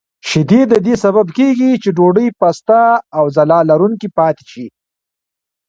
[0.29, 2.81] شیدې د دې سبب کېږي چې ډوډۍ پسته
[3.17, 4.67] او ځلا لرونکې پاتې شي.